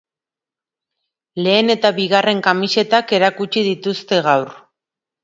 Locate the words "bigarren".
1.97-2.41